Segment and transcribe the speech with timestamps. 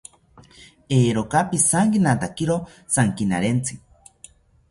[0.95, 2.55] Eeeroka pijankinatakiro
[2.97, 3.77] jankinarentzi